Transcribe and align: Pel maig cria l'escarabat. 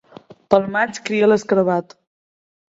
Pel 0.53 0.63
maig 0.75 0.97
cria 1.09 1.29
l'escarabat. 1.29 1.95